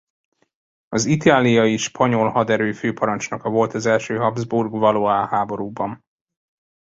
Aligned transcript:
Az 0.87 1.05
itáliai 1.05 1.77
spanyol 1.77 2.29
haderő 2.29 2.71
főparancsnoka 2.71 3.49
volt 3.49 3.73
az 3.73 3.85
első 3.85 4.17
Habsburg–Valois 4.17 5.29
háborúban. 5.29 6.01